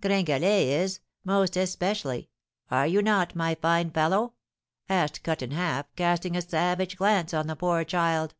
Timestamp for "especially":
1.56-2.28